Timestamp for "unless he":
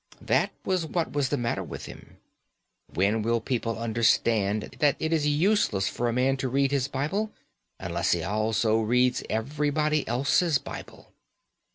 7.79-8.23